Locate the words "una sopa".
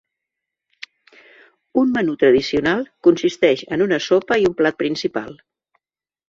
3.87-4.39